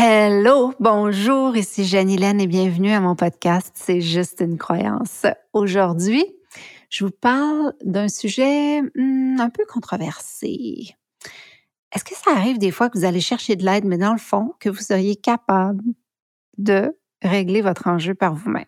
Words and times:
Hello, 0.00 0.72
bonjour, 0.78 1.56
ici 1.56 1.84
Janilène 1.84 2.40
et 2.40 2.46
bienvenue 2.46 2.92
à 2.92 3.00
mon 3.00 3.16
podcast 3.16 3.72
C'est 3.74 4.00
juste 4.00 4.38
une 4.38 4.56
croyance. 4.56 5.26
Aujourd'hui, 5.52 6.24
je 6.88 7.04
vous 7.04 7.10
parle 7.10 7.72
d'un 7.82 8.06
sujet 8.06 8.80
hmm, 8.94 9.40
un 9.40 9.50
peu 9.50 9.64
controversé. 9.66 10.94
Est-ce 11.92 12.04
que 12.04 12.14
ça 12.14 12.30
arrive 12.30 12.58
des 12.58 12.70
fois 12.70 12.88
que 12.88 12.96
vous 12.96 13.04
allez 13.04 13.20
chercher 13.20 13.56
de 13.56 13.64
l'aide, 13.64 13.86
mais 13.86 13.98
dans 13.98 14.12
le 14.12 14.20
fond, 14.20 14.54
que 14.60 14.68
vous 14.68 14.78
seriez 14.78 15.16
capable 15.16 15.82
de 16.58 16.96
régler 17.20 17.60
votre 17.60 17.88
enjeu 17.88 18.14
par 18.14 18.36
vous-même? 18.36 18.66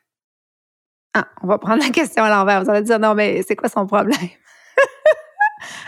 Ah, 1.14 1.28
on 1.44 1.46
va 1.46 1.58
prendre 1.58 1.84
la 1.84 1.90
question 1.90 2.24
à 2.24 2.28
l'envers. 2.28 2.64
Vous 2.64 2.70
allez 2.70 2.82
dire, 2.82 2.98
non, 2.98 3.14
mais 3.14 3.44
c'est 3.46 3.54
quoi 3.54 3.68
son 3.68 3.86
problème? 3.86 4.18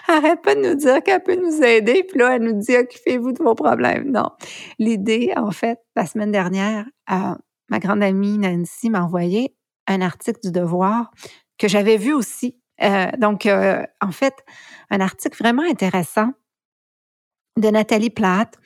Arrête 0.08 0.42
pas 0.42 0.54
de 0.54 0.60
nous 0.60 0.74
dire 0.74 1.02
qu'elle 1.02 1.22
peut 1.22 1.36
nous 1.36 1.62
aider, 1.62 2.04
puis 2.08 2.18
là, 2.18 2.36
elle 2.36 2.42
nous 2.42 2.58
dit, 2.58 2.76
occupez-vous 2.76 3.32
de 3.32 3.42
vos 3.42 3.54
problèmes. 3.54 4.10
Non. 4.10 4.30
L'idée, 4.78 5.32
en 5.36 5.50
fait, 5.50 5.78
la 5.96 6.06
semaine 6.06 6.32
dernière, 6.32 6.86
euh, 7.10 7.34
ma 7.68 7.78
grande 7.78 8.02
amie 8.02 8.38
Nancy 8.38 8.90
m'a 8.90 9.02
envoyé 9.02 9.54
un 9.86 10.00
article 10.00 10.40
du 10.42 10.52
Devoir 10.52 11.10
que 11.58 11.68
j'avais 11.68 11.96
vu 11.96 12.12
aussi. 12.12 12.56
Euh, 12.82 13.06
donc, 13.18 13.46
euh, 13.46 13.84
en 14.00 14.10
fait, 14.10 14.34
un 14.90 15.00
article 15.00 15.38
vraiment 15.38 15.62
intéressant 15.62 16.30
de 17.58 17.68
Nathalie 17.68 18.10
Platt 18.10 18.58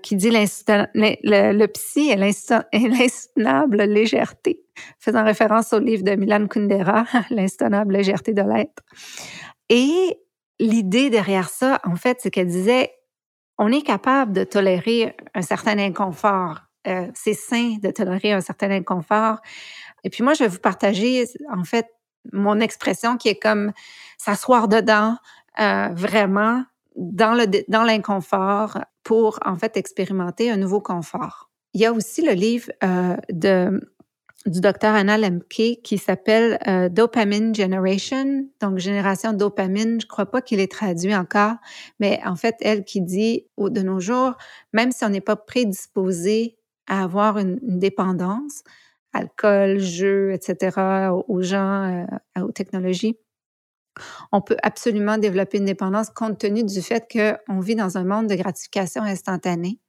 qui 0.00 0.14
dit 0.14 0.30
le, 0.30 1.52
le, 1.52 1.66
psy 1.66 2.08
et 2.08 2.16
l'insoutenable 2.16 3.82
légèreté, 3.82 4.62
faisant 5.00 5.24
référence 5.24 5.72
au 5.72 5.80
livre 5.80 6.04
de 6.04 6.14
Milan 6.14 6.46
Kundera, 6.46 7.04
L'insoutenable 7.30 7.94
légèreté 7.94 8.32
de 8.32 8.42
l'être. 8.42 8.84
Et 9.68 10.16
l'idée 10.58 11.10
derrière 11.10 11.48
ça, 11.48 11.80
en 11.84 11.96
fait, 11.96 12.18
c'est 12.20 12.30
qu'elle 12.30 12.48
disait, 12.48 12.92
on 13.58 13.72
est 13.72 13.82
capable 13.82 14.32
de 14.32 14.44
tolérer 14.44 15.16
un 15.34 15.42
certain 15.42 15.78
inconfort. 15.78 16.60
Euh, 16.86 17.08
c'est 17.14 17.34
sain 17.34 17.76
de 17.82 17.90
tolérer 17.90 18.32
un 18.32 18.40
certain 18.40 18.70
inconfort. 18.70 19.38
Et 20.04 20.10
puis 20.10 20.22
moi, 20.22 20.34
je 20.34 20.44
vais 20.44 20.48
vous 20.48 20.58
partager, 20.58 21.24
en 21.52 21.64
fait, 21.64 21.86
mon 22.32 22.60
expression 22.60 23.16
qui 23.16 23.28
est 23.28 23.38
comme 23.40 23.72
s'asseoir 24.18 24.68
dedans, 24.68 25.16
euh, 25.60 25.88
vraiment 25.92 26.64
dans 26.96 27.34
le 27.34 27.46
dans 27.68 27.84
l'inconfort 27.84 28.78
pour 29.02 29.38
en 29.44 29.56
fait 29.56 29.76
expérimenter 29.76 30.50
un 30.50 30.56
nouveau 30.56 30.80
confort. 30.80 31.50
Il 31.74 31.80
y 31.80 31.86
a 31.86 31.92
aussi 31.92 32.22
le 32.22 32.32
livre 32.32 32.70
euh, 32.82 33.16
de 33.30 33.80
du 34.46 34.60
docteur 34.60 34.94
Anna 34.94 35.18
Lemke 35.18 35.80
qui 35.82 35.98
s'appelle 35.98 36.58
euh, 36.66 36.88
Dopamine 36.88 37.54
Generation, 37.54 38.48
donc 38.60 38.78
génération 38.78 39.32
dopamine. 39.32 40.00
Je 40.00 40.06
crois 40.06 40.26
pas 40.26 40.40
qu'il 40.40 40.60
est 40.60 40.70
traduit 40.70 41.14
encore, 41.14 41.56
mais 41.98 42.20
en 42.24 42.36
fait, 42.36 42.56
elle 42.60 42.84
qui 42.84 43.00
dit 43.00 43.46
de 43.58 43.82
nos 43.82 44.00
jours, 44.00 44.34
même 44.72 44.92
si 44.92 45.04
on 45.04 45.08
n'est 45.08 45.20
pas 45.20 45.36
prédisposé 45.36 46.56
à 46.86 47.02
avoir 47.02 47.38
une, 47.38 47.58
dépendance, 47.62 48.62
alcool, 49.12 49.78
jeux, 49.78 50.32
etc., 50.32 51.10
aux 51.26 51.42
gens, 51.42 52.06
euh, 52.36 52.42
aux 52.42 52.52
technologies, 52.52 53.18
on 54.30 54.40
peut 54.40 54.56
absolument 54.62 55.18
développer 55.18 55.58
une 55.58 55.64
dépendance 55.64 56.10
compte 56.10 56.38
tenu 56.38 56.62
du 56.62 56.82
fait 56.82 57.06
qu'on 57.10 57.60
vit 57.60 57.74
dans 57.74 57.98
un 57.98 58.04
monde 58.04 58.28
de 58.28 58.34
gratification 58.34 59.02
instantanée, 59.02 59.80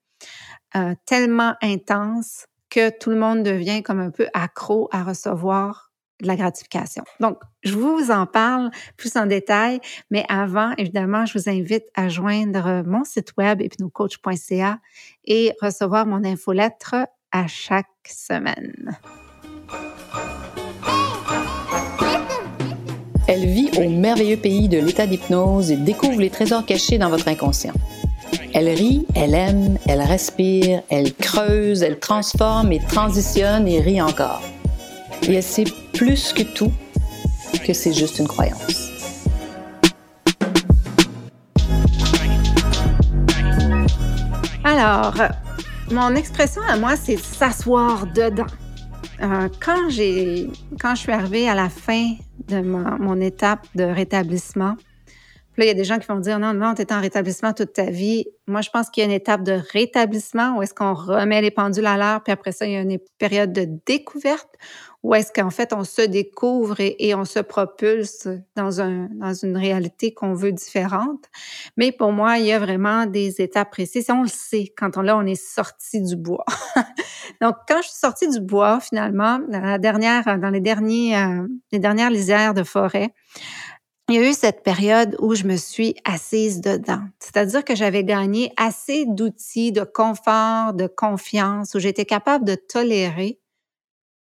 euh, 0.75 0.95
tellement 1.05 1.55
intense 1.61 2.47
que 2.69 2.89
tout 2.89 3.09
le 3.09 3.17
monde 3.17 3.43
devient 3.43 3.83
comme 3.83 3.99
un 3.99 4.11
peu 4.11 4.27
accro 4.33 4.89
à 4.91 5.03
recevoir 5.03 5.91
de 6.21 6.27
la 6.27 6.35
gratification. 6.35 7.03
Donc, 7.19 7.37
je 7.63 7.75
vous 7.75 8.09
en 8.09 8.25
parle 8.25 8.71
plus 8.97 9.15
en 9.17 9.25
détail, 9.27 9.79
mais 10.09 10.25
avant, 10.29 10.73
évidemment, 10.77 11.25
je 11.25 11.37
vous 11.37 11.49
invite 11.49 11.85
à 11.95 12.09
joindre 12.09 12.83
mon 12.85 13.03
site 13.03 13.33
web 13.37 13.61
hypnocoach.ca 13.61 14.79
et 15.25 15.53
recevoir 15.61 16.05
mon 16.07 16.23
infolettre 16.23 16.95
à 17.31 17.47
chaque 17.47 17.85
semaine. 18.07 18.97
Elle 23.27 23.45
vit 23.45 23.69
au 23.77 23.89
merveilleux 23.89 24.37
pays 24.37 24.69
de 24.69 24.79
l'état 24.79 25.05
d'hypnose 25.05 25.69
et 25.69 25.75
découvre 25.75 26.19
les 26.21 26.29
trésors 26.29 26.65
cachés 26.65 26.97
dans 26.97 27.09
votre 27.09 27.27
inconscient. 27.27 27.73
Elle 28.53 28.69
rit, 28.69 29.05
elle 29.15 29.33
aime, 29.33 29.77
elle 29.87 30.01
respire, 30.01 30.81
elle 30.89 31.13
creuse, 31.13 31.83
elle 31.83 31.99
transforme 31.99 32.71
et 32.71 32.79
transitionne 32.79 33.67
et 33.67 33.79
rit 33.79 34.01
encore. 34.01 34.41
Et 35.27 35.35
elle 35.35 35.43
sait 35.43 35.65
plus 35.93 36.33
que 36.33 36.43
tout 36.43 36.71
que 37.65 37.73
c'est 37.73 37.93
juste 37.93 38.19
une 38.19 38.27
croyance. 38.27 38.91
Alors, 44.63 45.15
mon 45.91 46.15
expression 46.15 46.61
à 46.67 46.77
moi, 46.77 46.95
c'est 46.95 47.17
s'asseoir 47.17 48.07
dedans. 48.07 48.45
Euh, 49.21 49.49
quand 49.59 49.89
quand 50.79 50.95
je 50.95 50.99
suis 50.99 51.11
arrivée 51.11 51.49
à 51.49 51.55
la 51.55 51.69
fin 51.69 52.15
de 52.47 52.61
mon 52.61 53.19
étape 53.19 53.65
de 53.75 53.83
rétablissement, 53.83 54.75
là, 55.57 55.65
il 55.65 55.67
y 55.67 55.71
a 55.71 55.73
des 55.73 55.83
gens 55.83 55.97
qui 55.97 56.07
vont 56.07 56.19
dire 56.19 56.39
non, 56.39 56.53
non, 56.53 56.73
tu 56.73 56.81
es 56.81 56.93
en 56.93 57.01
rétablissement 57.01 57.53
toute 57.53 57.73
ta 57.73 57.89
vie. 57.89 58.25
Moi, 58.47 58.61
je 58.61 58.69
pense 58.69 58.89
qu'il 58.89 59.01
y 59.01 59.05
a 59.05 59.09
une 59.09 59.15
étape 59.15 59.43
de 59.43 59.59
rétablissement 59.71 60.57
où 60.57 60.61
est-ce 60.61 60.73
qu'on 60.73 60.93
remet 60.93 61.41
les 61.41 61.51
pendules 61.51 61.85
à 61.85 61.97
l'heure, 61.97 62.23
puis 62.23 62.31
après 62.31 62.51
ça, 62.51 62.65
il 62.65 62.73
y 62.73 62.75
a 62.75 62.81
une 62.81 62.99
période 63.17 63.51
de 63.51 63.67
découverte 63.85 64.57
où 65.03 65.13
est-ce 65.13 65.31
qu'en 65.31 65.49
fait, 65.49 65.73
on 65.73 65.83
se 65.83 66.01
découvre 66.01 66.75
et, 66.79 67.15
on 67.15 67.23
se 67.23 67.39
propulse 67.39 68.27
dans, 68.55 68.81
un, 68.81 69.07
dans 69.13 69.33
une 69.33 69.55
réalité 69.55 70.13
qu'on 70.13 70.33
veut 70.33 70.51
différente. 70.51 71.25
Mais 71.77 71.91
pour 71.91 72.11
moi, 72.11 72.39
il 72.39 72.47
y 72.47 72.51
a 72.51 72.59
vraiment 72.59 73.05
des 73.05 73.39
étapes 73.39 73.71
précises. 73.71 74.09
On 74.09 74.23
le 74.23 74.27
sait 74.27 74.73
quand 74.75 74.97
on, 74.97 75.07
on 75.07 75.25
est 75.25 75.41
sorti 75.41 76.01
du 76.01 76.15
bois. 76.15 76.45
Donc, 77.41 77.55
quand 77.67 77.77
je 77.81 77.87
suis 77.87 77.99
sortie 77.99 78.27
du 78.27 78.41
bois, 78.41 78.79
finalement, 78.81 79.39
dans, 79.47 79.61
la 79.61 79.77
dernière, 79.77 80.39
dans 80.39 80.49
les, 80.49 80.61
derniers, 80.61 81.15
euh, 81.15 81.47
les 81.71 81.79
dernières 81.79 82.09
lisières 82.09 82.53
de 82.53 82.63
forêt, 82.63 83.13
il 84.09 84.15
y 84.15 84.19
a 84.19 84.29
eu 84.29 84.33
cette 84.33 84.63
période 84.63 85.17
où 85.19 85.35
je 85.35 85.43
me 85.43 85.57
suis 85.57 85.95
assise 86.05 86.61
dedans. 86.61 87.01
C'est-à-dire 87.19 87.65
que 87.65 87.75
j'avais 87.75 88.05
gagné 88.05 88.53
assez 88.55 89.05
d'outils 89.05 89.73
de 89.73 89.83
confort, 89.83 90.73
de 90.73 90.87
confiance, 90.87 91.75
où 91.75 91.79
j'étais 91.79 92.05
capable 92.05 92.45
de 92.45 92.55
tolérer 92.55 93.39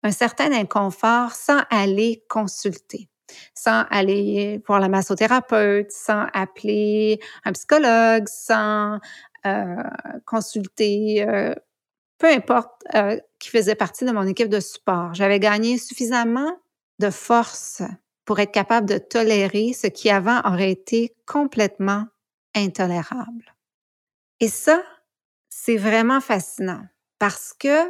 un 0.04 0.12
certain 0.12 0.52
inconfort 0.52 1.34
sans 1.34 1.62
aller 1.70 2.24
consulter, 2.28 3.08
sans 3.54 3.84
aller 3.92 4.64
voir 4.66 4.80
la 4.80 4.90
massothérapeute, 4.90 5.92
sans 5.92 6.26
appeler 6.34 7.20
un 7.46 7.52
psychologue, 7.52 8.28
sans 8.28 9.00
euh, 9.46 9.76
consulter, 10.26 11.24
euh, 11.28 11.54
peu 12.18 12.28
importe 12.28 12.82
euh, 12.96 13.20
qui 13.38 13.50
faisait 13.50 13.76
partie 13.76 14.06
de 14.06 14.12
mon 14.12 14.26
équipe 14.26 14.50
de 14.50 14.60
support. 14.60 15.14
J'avais 15.14 15.40
gagné 15.40 15.78
suffisamment 15.78 16.58
de 16.98 17.12
force 17.12 17.84
pour 18.28 18.40
être 18.42 18.52
capable 18.52 18.88
de 18.88 18.98
tolérer 18.98 19.72
ce 19.74 19.88
qui 19.88 20.10
avant 20.10 20.42
aurait 20.42 20.70
été 20.70 21.16
complètement 21.26 22.06
intolérable. 22.54 23.56
Et 24.42 24.50
ça, 24.50 24.84
c'est 25.50 25.78
vraiment 25.78 26.20
fascinant 26.20 26.84
parce 27.20 27.54
que 27.58 27.88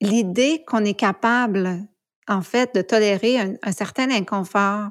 l'idée 0.00 0.64
qu'on 0.66 0.84
est 0.84 0.94
capable, 0.94 1.80
en 2.28 2.42
fait, 2.42 2.74
de 2.76 2.80
tolérer 2.80 3.38
un, 3.40 3.72
certain 3.72 4.10
inconfort, 4.12 4.90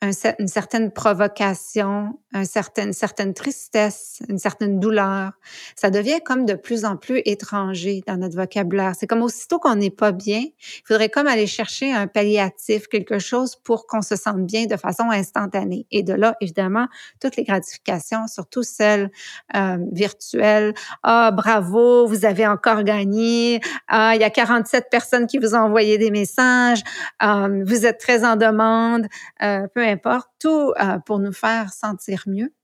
une 0.00 0.46
certaine 0.46 0.92
provocation, 0.92 2.18
une 2.32 2.44
certaine 2.92 3.34
tristesse, 3.34 4.20
une 4.28 4.38
certaine 4.38 4.78
douleur. 4.78 5.32
Ça 5.74 5.90
devient 5.90 6.20
comme 6.24 6.46
de 6.46 6.54
plus 6.54 6.84
en 6.84 6.96
plus 6.96 7.20
étranger 7.24 8.02
dans 8.06 8.16
notre 8.16 8.36
vocabulaire. 8.36 8.92
C'est 8.96 9.08
comme 9.08 9.22
aussitôt 9.22 9.58
qu'on 9.58 9.74
n'est 9.74 9.90
pas 9.90 10.12
bien, 10.12 10.42
il 10.42 10.82
faudrait 10.86 11.08
comme 11.08 11.26
aller 11.26 11.48
chercher 11.48 11.92
un 11.92 12.06
palliatif, 12.06 12.86
quelque 12.86 13.18
chose 13.18 13.56
pour 13.56 13.88
qu'on 13.88 14.02
se 14.02 14.14
sente 14.14 14.46
bien 14.46 14.66
de 14.66 14.76
façon 14.76 15.10
instantanée. 15.10 15.86
Et 15.90 16.04
de 16.04 16.12
là, 16.12 16.36
évidemment, 16.40 16.86
toutes 17.20 17.36
les 17.36 17.44
gratifications, 17.44 18.28
surtout 18.28 18.62
celles 18.62 19.10
euh, 19.56 19.78
virtuelles. 19.90 20.74
Ah, 21.02 21.32
bravo, 21.32 22.06
vous 22.06 22.24
avez 22.24 22.46
encore 22.46 22.84
gagné. 22.84 23.60
Ah, 23.88 24.12
il 24.14 24.20
y 24.20 24.24
a 24.24 24.30
47 24.30 24.86
personnes 24.90 25.26
qui 25.26 25.38
vous 25.38 25.56
ont 25.56 25.60
envoyé 25.60 25.98
des 25.98 26.12
messages. 26.12 26.82
Euh, 27.22 27.64
vous 27.66 27.84
êtes 27.84 27.98
très 27.98 28.24
en 28.24 28.36
demande. 28.36 29.08
Euh, 29.42 29.66
peu 29.74 29.87
importe, 29.88 30.28
tout 30.38 30.72
euh, 30.80 30.98
pour 31.00 31.18
nous 31.18 31.32
faire 31.32 31.72
sentir 31.72 32.22
mieux. 32.26 32.54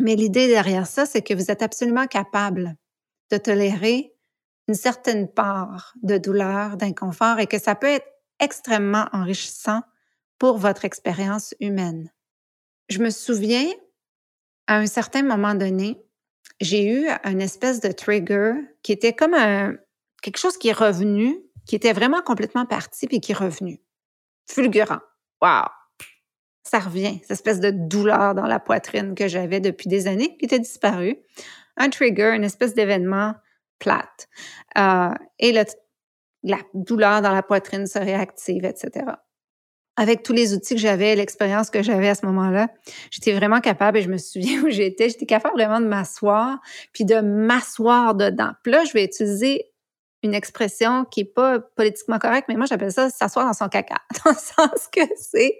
Mais 0.00 0.16
l'idée 0.16 0.48
derrière 0.48 0.86
ça, 0.86 1.06
c'est 1.06 1.22
que 1.22 1.34
vous 1.34 1.50
êtes 1.50 1.62
absolument 1.62 2.06
capable 2.06 2.76
de 3.30 3.36
tolérer 3.36 4.14
une 4.68 4.74
certaine 4.74 5.28
part 5.28 5.94
de 6.02 6.16
douleur, 6.16 6.76
d'inconfort 6.76 7.38
et 7.38 7.46
que 7.46 7.58
ça 7.58 7.74
peut 7.74 7.88
être 7.88 8.06
extrêmement 8.38 9.06
enrichissant 9.12 9.82
pour 10.38 10.58
votre 10.58 10.84
expérience 10.84 11.54
humaine. 11.60 12.10
Je 12.88 12.98
me 13.00 13.10
souviens, 13.10 13.68
à 14.66 14.76
un 14.76 14.86
certain 14.86 15.22
moment 15.22 15.54
donné, 15.54 16.00
j'ai 16.60 16.86
eu 16.86 17.08
une 17.24 17.40
espèce 17.40 17.80
de 17.80 17.92
trigger 17.92 18.52
qui 18.82 18.92
était 18.92 19.12
comme 19.12 19.34
quelque 20.22 20.38
chose 20.38 20.56
qui 20.56 20.68
est 20.68 20.72
revenu, 20.72 21.38
qui 21.66 21.76
était 21.76 21.92
vraiment 21.92 22.22
complètement 22.22 22.66
parti 22.66 23.06
puis 23.06 23.20
qui 23.20 23.32
est 23.32 23.36
revenu. 23.36 23.80
Fulgurant. 24.46 25.00
Wow! 25.42 25.79
Ça 26.62 26.78
revient, 26.78 27.18
cette 27.22 27.32
espèce 27.32 27.60
de 27.60 27.70
douleur 27.70 28.34
dans 28.34 28.46
la 28.46 28.60
poitrine 28.60 29.14
que 29.14 29.28
j'avais 29.28 29.60
depuis 29.60 29.88
des 29.88 30.06
années 30.06 30.36
qui 30.36 30.44
était 30.44 30.58
disparue. 30.58 31.16
Un 31.76 31.88
trigger, 31.88 32.32
une 32.34 32.44
espèce 32.44 32.74
d'événement 32.74 33.34
plate. 33.78 34.28
Euh, 34.78 35.14
et 35.38 35.52
la 35.52 36.58
douleur 36.74 37.22
dans 37.22 37.32
la 37.32 37.42
poitrine 37.42 37.86
se 37.86 37.98
réactive, 37.98 38.64
etc. 38.64 39.06
Avec 39.96 40.22
tous 40.22 40.32
les 40.32 40.54
outils 40.54 40.74
que 40.74 40.80
j'avais, 40.80 41.16
l'expérience 41.16 41.70
que 41.70 41.82
j'avais 41.82 42.08
à 42.08 42.14
ce 42.14 42.24
moment-là, 42.26 42.68
j'étais 43.10 43.32
vraiment 43.32 43.60
capable, 43.60 43.98
et 43.98 44.02
je 44.02 44.08
me 44.08 44.18
souviens 44.18 44.62
où 44.62 44.70
j'étais, 44.70 45.08
j'étais 45.08 45.26
capable 45.26 45.54
vraiment 45.54 45.80
de 45.80 45.86
m'asseoir, 45.86 46.58
puis 46.92 47.04
de 47.04 47.20
m'asseoir 47.20 48.14
dedans. 48.14 48.52
Puis 48.62 48.72
là, 48.72 48.84
je 48.84 48.92
vais 48.92 49.04
utiliser 49.04 49.69
une 50.22 50.34
expression 50.34 51.04
qui 51.04 51.20
est 51.20 51.24
pas 51.34 51.60
politiquement 51.60 52.18
correcte, 52.18 52.48
mais 52.48 52.56
moi 52.56 52.66
j'appelle 52.66 52.92
ça 52.92 53.10
s'asseoir 53.10 53.46
dans 53.46 53.52
son 53.52 53.68
caca, 53.68 53.96
dans 54.24 54.30
le 54.30 54.36
sens 54.36 54.88
que 54.92 55.00
c'est 55.16 55.58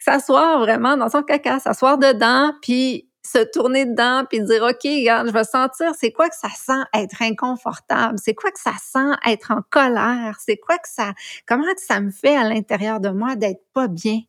s'asseoir 0.00 0.58
vraiment 0.58 0.96
dans 0.96 1.08
son 1.08 1.22
caca, 1.22 1.60
s'asseoir 1.60 1.98
dedans, 1.98 2.52
puis 2.60 3.08
se 3.24 3.38
tourner 3.38 3.86
dedans, 3.86 4.24
puis 4.28 4.42
dire 4.42 4.62
ok, 4.62 4.82
regarde, 4.82 5.28
je 5.28 5.32
vais 5.32 5.44
sentir, 5.44 5.92
c'est 5.98 6.12
quoi 6.12 6.28
que 6.28 6.36
ça 6.36 6.48
sent 6.54 6.82
être 6.94 7.22
inconfortable, 7.22 8.18
c'est 8.22 8.34
quoi 8.34 8.50
que 8.50 8.60
ça 8.60 8.74
sent 8.82 9.16
être 9.26 9.50
en 9.50 9.62
colère, 9.70 10.36
c'est 10.44 10.56
quoi 10.56 10.76
que 10.76 10.88
ça, 10.88 11.14
comment 11.46 11.64
que 11.64 11.80
ça 11.80 12.00
me 12.00 12.10
fait 12.10 12.36
à 12.36 12.44
l'intérieur 12.44 13.00
de 13.00 13.08
moi 13.08 13.36
d'être 13.36 13.62
pas 13.72 13.88
bien, 13.88 14.20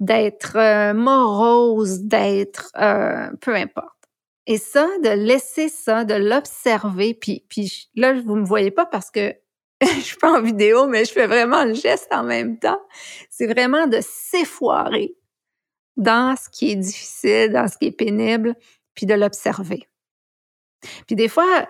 d'être 0.00 0.56
euh, 0.56 0.94
morose, 0.94 2.00
d'être 2.00 2.72
euh, 2.78 3.30
peu 3.40 3.54
importe. 3.54 3.97
Et 4.48 4.56
ça, 4.56 4.88
de 5.04 5.10
laisser 5.10 5.68
ça, 5.68 6.04
de 6.04 6.14
l'observer, 6.14 7.12
puis, 7.12 7.44
puis 7.50 7.90
là, 7.94 8.14
vous 8.14 8.34
me 8.34 8.46
voyez 8.46 8.70
pas 8.70 8.86
parce 8.86 9.10
que 9.10 9.34
je 9.82 10.00
suis 10.00 10.16
pas 10.16 10.32
en 10.32 10.40
vidéo, 10.40 10.86
mais 10.86 11.04
je 11.04 11.12
fais 11.12 11.26
vraiment 11.26 11.64
le 11.64 11.74
geste 11.74 12.08
en 12.12 12.24
même 12.24 12.58
temps. 12.58 12.80
C'est 13.28 13.46
vraiment 13.46 13.86
de 13.86 13.98
s'effoirer 14.00 15.14
dans 15.98 16.34
ce 16.34 16.48
qui 16.48 16.72
est 16.72 16.76
difficile, 16.76 17.52
dans 17.52 17.68
ce 17.68 17.76
qui 17.76 17.88
est 17.88 17.92
pénible, 17.92 18.54
puis 18.94 19.04
de 19.04 19.12
l'observer. 19.12 19.86
Puis 21.06 21.14
des 21.14 21.28
fois, 21.28 21.68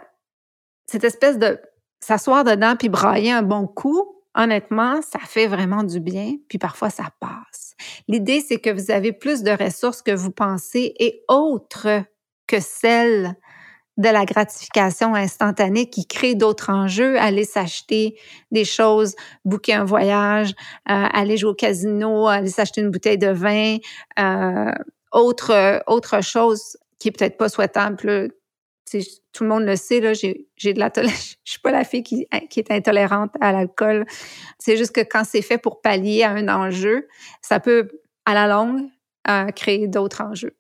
cette 0.86 1.02
espèce 1.02 1.36
de 1.36 1.60
s'asseoir 1.98 2.44
dedans 2.44 2.76
puis 2.76 2.88
brailler 2.88 3.32
un 3.32 3.42
bon 3.42 3.66
coup, 3.66 4.22
honnêtement, 4.36 5.02
ça 5.02 5.18
fait 5.18 5.48
vraiment 5.48 5.82
du 5.82 5.98
bien, 5.98 6.36
puis 6.48 6.58
parfois 6.58 6.90
ça 6.90 7.06
passe. 7.18 7.74
L'idée, 8.06 8.40
c'est 8.40 8.60
que 8.60 8.70
vous 8.70 8.92
avez 8.92 9.12
plus 9.12 9.42
de 9.42 9.50
ressources 9.50 10.00
que 10.00 10.14
vous 10.14 10.30
pensez 10.30 10.94
et 11.00 11.24
autres 11.26 12.04
que 12.48 12.58
celle 12.60 13.36
de 13.98 14.08
la 14.08 14.24
gratification 14.24 15.14
instantanée 15.14 15.90
qui 15.90 16.06
crée 16.06 16.36
d'autres 16.36 16.70
enjeux, 16.70 17.18
aller 17.18 17.44
s'acheter 17.44 18.16
des 18.52 18.64
choses, 18.64 19.14
booker 19.44 19.74
un 19.74 19.84
voyage, 19.84 20.50
euh, 20.88 21.06
aller 21.12 21.36
jouer 21.36 21.50
au 21.50 21.54
casino, 21.54 22.28
aller 22.28 22.48
s'acheter 22.48 22.80
une 22.80 22.90
bouteille 22.90 23.18
de 23.18 23.30
vin, 23.30 23.76
euh, 24.20 24.72
autre 25.12 25.82
autre 25.88 26.22
chose 26.22 26.76
qui 26.98 27.08
est 27.08 27.12
peut-être 27.12 27.36
pas 27.36 27.48
souhaitable. 27.48 27.96
tout 27.96 29.44
le 29.44 29.48
monde 29.48 29.64
le 29.64 29.74
sait, 29.74 30.00
là, 30.00 30.12
j'ai, 30.12 30.46
de 30.62 30.78
la 30.78 30.90
je 30.96 31.36
suis 31.44 31.60
pas 31.60 31.72
la 31.72 31.84
fille 31.84 32.04
qui, 32.04 32.26
qui 32.50 32.60
est 32.60 32.70
intolérante 32.70 33.32
à 33.40 33.52
l'alcool. 33.52 34.06
C'est 34.60 34.76
juste 34.76 34.94
que 34.94 35.00
quand 35.00 35.24
c'est 35.24 35.42
fait 35.42 35.58
pour 35.58 35.80
pallier 35.80 36.22
à 36.22 36.30
un 36.30 36.48
enjeu, 36.48 37.08
ça 37.42 37.58
peut, 37.58 37.88
à 38.26 38.34
la 38.34 38.46
longue, 38.46 38.88
euh, 39.28 39.46
créer 39.50 39.88
d'autres 39.88 40.22
enjeux. 40.22 40.57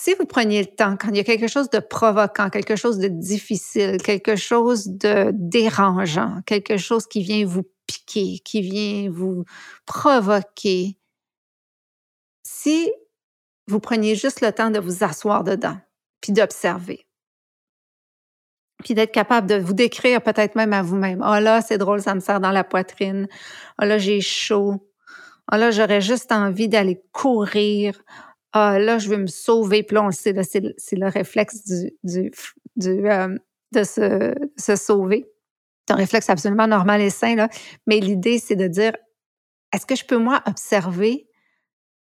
Si 0.00 0.14
vous 0.14 0.26
preniez 0.26 0.60
le 0.60 0.68
temps, 0.68 0.96
quand 0.96 1.08
il 1.08 1.16
y 1.16 1.20
a 1.20 1.24
quelque 1.24 1.48
chose 1.48 1.70
de 1.70 1.80
provoquant, 1.80 2.50
quelque 2.50 2.76
chose 2.76 2.98
de 2.98 3.08
difficile, 3.08 4.00
quelque 4.00 4.36
chose 4.36 4.86
de 4.86 5.32
dérangeant, 5.34 6.40
quelque 6.46 6.76
chose 6.76 7.08
qui 7.08 7.20
vient 7.20 7.44
vous 7.44 7.64
piquer, 7.88 8.38
qui 8.44 8.60
vient 8.60 9.10
vous 9.10 9.44
provoquer, 9.86 10.96
si 12.44 12.92
vous 13.66 13.80
preniez 13.80 14.14
juste 14.14 14.40
le 14.40 14.52
temps 14.52 14.70
de 14.70 14.78
vous 14.78 15.02
asseoir 15.02 15.42
dedans, 15.42 15.76
puis 16.20 16.32
d'observer, 16.32 17.08
puis 18.84 18.94
d'être 18.94 19.12
capable 19.12 19.48
de 19.48 19.56
vous 19.56 19.74
décrire 19.74 20.22
peut-être 20.22 20.54
même 20.54 20.74
à 20.74 20.82
vous-même. 20.82 21.24
Oh 21.26 21.40
là, 21.40 21.60
c'est 21.60 21.76
drôle, 21.76 22.02
ça 22.02 22.14
me 22.14 22.20
serre 22.20 22.38
dans 22.38 22.52
la 22.52 22.62
poitrine. 22.62 23.26
Oh 23.82 23.84
là, 23.84 23.98
j'ai 23.98 24.20
chaud. 24.20 24.76
Oh 25.52 25.56
là, 25.56 25.72
j'aurais 25.72 26.02
juste 26.02 26.30
envie 26.30 26.68
d'aller 26.68 27.02
courir 27.10 28.00
ah 28.52 28.78
là, 28.78 28.98
je 28.98 29.08
veux 29.08 29.18
me 29.18 29.26
sauver. 29.26 29.82
Puis 29.82 29.94
là, 29.94 30.02
on 30.02 30.06
le 30.06 30.12
sait, 30.12 30.34
c'est 30.42 30.96
le 30.96 31.08
réflexe 31.08 31.70
euh, 31.72 33.38
de 33.72 33.84
se, 33.84 34.34
se 34.56 34.76
sauver. 34.76 35.26
C'est 35.86 35.94
un 35.94 35.96
réflexe 35.96 36.28
absolument 36.30 36.66
normal 36.66 37.00
et 37.00 37.10
sain, 37.10 37.34
là. 37.34 37.48
mais 37.86 37.98
l'idée, 38.00 38.38
c'est 38.38 38.56
de 38.56 38.66
dire, 38.66 38.92
est-ce 39.72 39.86
que 39.86 39.96
je 39.96 40.04
peux, 40.04 40.18
moi, 40.18 40.42
observer 40.46 41.28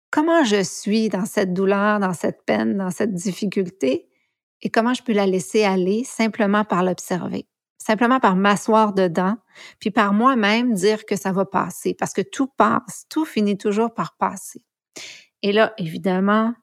comment 0.09 0.43
je 0.43 0.63
suis 0.63 1.09
dans 1.09 1.25
cette 1.25 1.53
douleur, 1.53 1.99
dans 1.99 2.13
cette 2.13 2.45
peine, 2.45 2.77
dans 2.77 2.91
cette 2.91 3.13
difficulté, 3.13 4.07
et 4.61 4.69
comment 4.69 4.93
je 4.93 5.03
peux 5.03 5.13
la 5.13 5.25
laisser 5.25 5.63
aller 5.63 6.03
simplement 6.03 6.63
par 6.63 6.83
l'observer, 6.83 7.47
simplement 7.77 8.19
par 8.19 8.35
m'asseoir 8.35 8.93
dedans, 8.93 9.35
puis 9.79 9.91
par 9.91 10.13
moi-même 10.13 10.73
dire 10.73 11.05
que 11.05 11.15
ça 11.15 11.31
va 11.31 11.45
passer, 11.45 11.93
parce 11.93 12.13
que 12.13 12.21
tout 12.21 12.47
passe, 12.47 13.05
tout 13.09 13.25
finit 13.25 13.57
toujours 13.57 13.93
par 13.93 14.15
passer. 14.17 14.61
Et 15.43 15.51
là, 15.51 15.73
évidemment, 15.77 16.53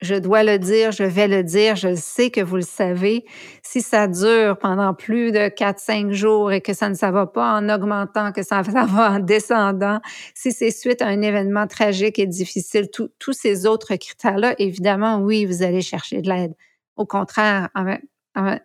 je 0.00 0.14
dois 0.14 0.44
le 0.44 0.58
dire, 0.58 0.92
je 0.92 1.02
vais 1.02 1.26
le 1.26 1.42
dire, 1.42 1.74
je 1.74 1.94
sais 1.96 2.30
que 2.30 2.40
vous 2.40 2.56
le 2.56 2.62
savez. 2.62 3.24
Si 3.62 3.82
ça 3.82 4.06
dure 4.06 4.56
pendant 4.58 4.94
plus 4.94 5.32
de 5.32 5.48
4-5 5.48 6.12
jours 6.12 6.52
et 6.52 6.60
que 6.60 6.72
ça 6.72 6.88
ne 6.88 6.94
ça 6.94 7.10
va 7.10 7.26
pas 7.26 7.54
en 7.54 7.68
augmentant, 7.68 8.30
que 8.30 8.42
ça, 8.42 8.62
ça 8.72 8.84
va 8.84 9.12
en 9.12 9.18
descendant, 9.18 10.00
si 10.34 10.52
c'est 10.52 10.70
suite 10.70 11.02
à 11.02 11.06
un 11.06 11.22
événement 11.22 11.66
tragique 11.66 12.18
et 12.18 12.26
difficile, 12.26 12.88
tous 12.90 13.32
ces 13.32 13.66
autres 13.66 13.96
critères-là, 13.96 14.54
évidemment, 14.58 15.18
oui, 15.18 15.46
vous 15.46 15.62
allez 15.62 15.82
chercher 15.82 16.22
de 16.22 16.28
l'aide. 16.28 16.54
Au 16.96 17.06
contraire, 17.06 17.68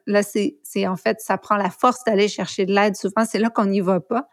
là, 0.06 0.22
c'est 0.24 0.88
en 0.88 0.96
fait, 0.98 1.20
ça 1.20 1.38
prend 1.38 1.56
la 1.56 1.70
force 1.70 2.04
d'aller 2.04 2.28
chercher 2.28 2.66
de 2.66 2.74
l'aide. 2.74 2.96
Souvent, 2.96 3.26
c'est 3.26 3.40
là 3.40 3.50
qu'on 3.50 3.66
n'y 3.66 3.82
va 3.82 4.00
pas 4.00 4.28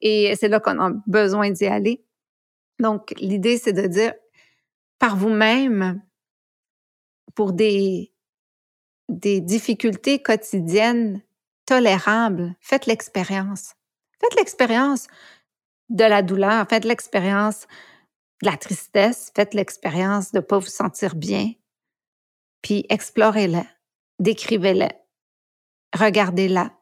et 0.00 0.34
c'est 0.38 0.48
là 0.48 0.60
qu'on 0.60 0.78
a 0.80 0.92
besoin 1.06 1.50
d'y 1.50 1.66
aller. 1.66 2.04
Donc, 2.78 3.14
l'idée, 3.18 3.56
c'est 3.56 3.72
de 3.72 3.86
dire, 3.86 4.12
par 4.98 5.16
vous-même 5.16 6.02
pour 7.34 7.52
des, 7.52 8.12
difficultés 9.08 10.20
quotidiennes 10.22 11.22
tolérables. 11.66 12.56
Faites 12.60 12.86
l'expérience. 12.86 13.74
Faites 14.20 14.34
l'expérience 14.36 15.06
de 15.88 16.04
la 16.04 16.22
douleur, 16.22 16.66
faites 16.68 16.84
l'expérience 16.84 17.66
de 18.42 18.50
la 18.50 18.56
tristesse, 18.56 19.30
faites 19.34 19.54
l'expérience 19.54 20.32
de 20.32 20.38
ne 20.38 20.42
pas 20.42 20.58
vous 20.58 20.66
sentir 20.66 21.14
bien, 21.14 21.52
puis 22.62 22.84
explorez-la, 22.88 23.64
décrivez-la, 24.18 24.88
regardez-la. 25.96 26.72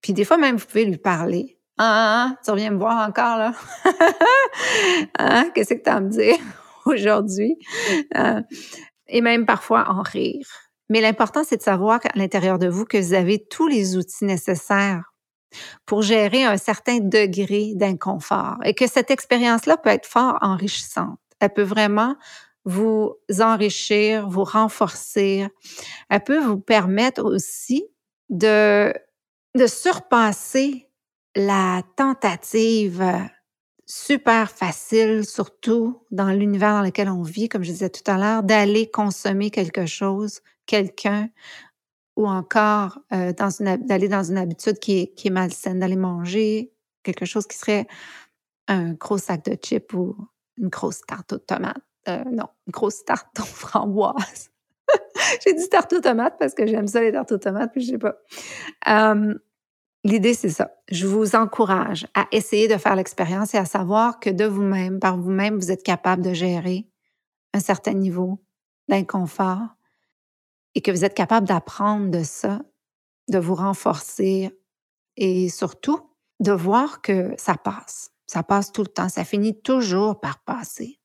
Puis 0.00 0.12
des 0.12 0.24
fois 0.24 0.38
même, 0.38 0.56
vous 0.56 0.66
pouvez 0.66 0.86
lui 0.86 0.96
parler. 0.96 1.60
Ah, 1.76 1.84
ah, 1.84 2.28
ah 2.30 2.40
tu 2.42 2.50
reviens 2.50 2.70
me 2.70 2.78
voir 2.78 3.06
encore, 3.06 3.36
là? 3.36 3.52
hein? 5.18 5.50
Qu'est-ce 5.54 5.74
que 5.74 5.82
tu 5.82 5.90
as 5.90 5.96
à 5.96 6.00
me 6.00 6.08
dire? 6.08 6.38
aujourd'hui, 6.94 7.56
euh, 8.16 8.42
et 9.08 9.20
même 9.20 9.46
parfois 9.46 9.90
en 9.90 10.02
rire. 10.02 10.46
Mais 10.88 11.00
l'important, 11.00 11.44
c'est 11.44 11.58
de 11.58 11.62
savoir 11.62 12.00
à 12.04 12.18
l'intérieur 12.18 12.58
de 12.58 12.68
vous 12.68 12.84
que 12.84 12.98
vous 12.98 13.14
avez 13.14 13.44
tous 13.44 13.68
les 13.68 13.96
outils 13.96 14.24
nécessaires 14.24 15.12
pour 15.86 16.02
gérer 16.02 16.44
un 16.44 16.56
certain 16.56 16.98
degré 16.98 17.72
d'inconfort 17.74 18.56
et 18.64 18.74
que 18.74 18.86
cette 18.86 19.10
expérience-là 19.10 19.76
peut 19.76 19.90
être 19.90 20.06
fort 20.06 20.38
enrichissante. 20.40 21.18
Elle 21.40 21.52
peut 21.52 21.62
vraiment 21.62 22.16
vous 22.64 23.14
enrichir, 23.40 24.28
vous 24.28 24.44
renforcer. 24.44 25.46
Elle 26.10 26.24
peut 26.24 26.40
vous 26.40 26.58
permettre 26.58 27.22
aussi 27.22 27.84
de, 28.28 28.92
de 29.56 29.66
surpasser 29.66 30.88
la 31.34 31.82
tentative 31.96 33.02
super 33.88 34.50
facile, 34.50 35.24
surtout 35.24 36.02
dans 36.10 36.28
l'univers 36.28 36.74
dans 36.74 36.82
lequel 36.82 37.08
on 37.08 37.22
vit, 37.22 37.48
comme 37.48 37.64
je 37.64 37.72
disais 37.72 37.88
tout 37.88 38.08
à 38.08 38.18
l'heure, 38.18 38.42
d'aller 38.42 38.90
consommer 38.90 39.50
quelque 39.50 39.86
chose, 39.86 40.40
quelqu'un, 40.66 41.30
ou 42.14 42.28
encore 42.28 42.98
euh, 43.12 43.32
d'aller 43.32 44.08
dans 44.08 44.22
une 44.22 44.36
habitude 44.36 44.78
qui 44.78 44.98
est, 44.98 45.14
qui 45.14 45.28
est 45.28 45.30
malsaine, 45.30 45.78
d'aller 45.78 45.96
manger 45.96 46.72
quelque 47.02 47.24
chose 47.24 47.46
qui 47.46 47.56
serait 47.56 47.86
un 48.66 48.92
gros 48.92 49.16
sac 49.16 49.44
de 49.46 49.56
chips 49.56 49.94
ou 49.94 50.16
une 50.58 50.68
grosse 50.68 51.00
tarte 51.06 51.32
aux 51.32 51.38
tomates. 51.38 51.76
Euh, 52.08 52.24
non, 52.30 52.48
une 52.66 52.72
grosse 52.72 53.04
tarte 53.04 53.40
aux 53.40 53.42
framboises. 53.44 54.50
J'ai 55.44 55.54
dit 55.54 55.68
tarte 55.68 55.92
aux 55.94 56.00
tomates 56.00 56.38
parce 56.38 56.54
que 56.54 56.66
j'aime 56.66 56.88
ça 56.88 57.00
les 57.00 57.12
tartes 57.12 57.32
aux 57.32 57.38
tomates, 57.38 57.72
puis 57.72 57.82
je 57.82 57.92
sais 57.92 57.98
pas. 57.98 58.16
L'idée, 60.04 60.34
c'est 60.34 60.50
ça. 60.50 60.70
Je 60.90 61.06
vous 61.06 61.34
encourage 61.34 62.06
à 62.14 62.26
essayer 62.30 62.68
de 62.68 62.76
faire 62.76 62.94
l'expérience 62.94 63.54
et 63.54 63.58
à 63.58 63.64
savoir 63.64 64.20
que 64.20 64.30
de 64.30 64.44
vous-même, 64.44 65.00
par 65.00 65.18
vous-même, 65.18 65.56
vous 65.56 65.70
êtes 65.70 65.82
capable 65.82 66.22
de 66.22 66.32
gérer 66.32 66.88
un 67.52 67.60
certain 67.60 67.94
niveau 67.94 68.38
d'inconfort 68.88 69.68
et 70.74 70.80
que 70.80 70.90
vous 70.90 71.04
êtes 71.04 71.14
capable 71.14 71.48
d'apprendre 71.48 72.10
de 72.10 72.22
ça, 72.22 72.62
de 73.28 73.38
vous 73.38 73.54
renforcer 73.54 74.56
et 75.16 75.48
surtout 75.48 76.00
de 76.40 76.52
voir 76.52 77.02
que 77.02 77.34
ça 77.36 77.56
passe. 77.56 78.12
Ça 78.26 78.42
passe 78.42 78.70
tout 78.70 78.82
le 78.82 78.88
temps. 78.88 79.08
Ça 79.08 79.24
finit 79.24 79.60
toujours 79.60 80.20
par 80.20 80.44
passer. 80.44 81.00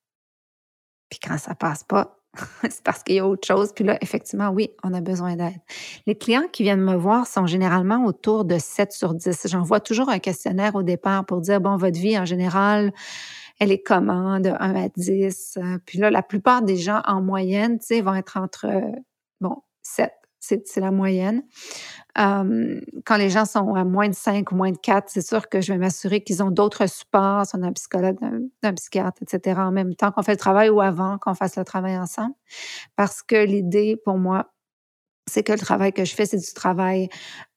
Puis 1.09 1.19
quand 1.19 1.37
ça 1.37 1.55
passe 1.55 1.83
pas, 1.83 2.22
c'est 2.63 2.83
parce 2.83 3.03
qu'il 3.03 3.15
y 3.15 3.19
a 3.19 3.27
autre 3.27 3.47
chose. 3.47 3.71
Puis 3.73 3.83
là, 3.83 3.97
effectivement, 4.01 4.49
oui, 4.49 4.71
on 4.83 4.93
a 4.93 5.01
besoin 5.01 5.35
d'aide. 5.35 5.59
Les 6.07 6.15
clients 6.15 6.47
qui 6.51 6.63
viennent 6.63 6.81
me 6.81 6.95
voir 6.95 7.27
sont 7.27 7.45
généralement 7.45 8.05
autour 8.05 8.45
de 8.45 8.57
7 8.57 8.91
sur 8.91 9.13
10. 9.13 9.47
J'envoie 9.49 9.79
toujours 9.79 10.09
un 10.09 10.19
questionnaire 10.19 10.75
au 10.75 10.83
départ 10.83 11.25
pour 11.25 11.41
dire, 11.41 11.61
bon, 11.61 11.77
votre 11.77 11.99
vie 11.99 12.17
en 12.17 12.25
général, 12.25 12.91
elle 13.59 13.71
est 13.71 13.83
comment 13.83 14.39
de 14.39 14.49
1 14.49 14.75
à 14.75 14.89
10. 14.89 15.59
Puis 15.85 15.99
là, 15.99 16.09
la 16.09 16.23
plupart 16.23 16.63
des 16.63 16.77
gens 16.77 17.01
en 17.05 17.21
moyenne, 17.21 17.79
tu 17.79 17.87
sais, 17.87 18.01
vont 18.01 18.15
être 18.15 18.37
entre, 18.37 18.67
bon, 19.39 19.61
7 19.83 20.11
c'est 20.43 20.79
la 20.79 20.91
moyenne. 20.91 21.43
quand 22.15 23.17
les 23.17 23.29
gens 23.29 23.45
sont 23.45 23.75
à 23.75 23.83
moins 23.83 24.09
de 24.09 24.13
5 24.13 24.51
ou 24.51 24.55
moins 24.55 24.71
de 24.71 24.77
4, 24.77 25.05
c'est 25.07 25.25
sûr 25.25 25.47
que 25.47 25.61
je 25.61 25.71
vais 25.71 25.79
m'assurer 25.79 26.21
qu'ils 26.21 26.43
ont 26.43 26.51
d'autres 26.51 26.87
supports, 26.87 27.45
soit 27.45 27.63
un 27.63 27.71
psychologue, 27.71 28.17
un, 28.63 28.73
psychiatre, 28.73 29.21
etc., 29.21 29.59
en 29.61 29.71
même 29.71 29.95
temps 29.95 30.11
qu'on 30.11 30.23
fait 30.23 30.33
le 30.33 30.37
travail 30.37 30.69
ou 30.69 30.81
avant 30.81 31.17
qu'on 31.17 31.33
fasse 31.33 31.55
le 31.55 31.63
travail 31.63 31.97
ensemble. 31.97 32.35
Parce 32.95 33.23
que 33.23 33.35
l'idée, 33.35 33.95
pour 34.03 34.17
moi, 34.17 34.53
c'est 35.25 35.43
que 35.43 35.53
le 35.53 35.59
travail 35.59 35.93
que 35.93 36.03
je 36.03 36.13
fais, 36.13 36.25
c'est 36.25 36.37
du 36.37 36.53
travail 36.53 37.07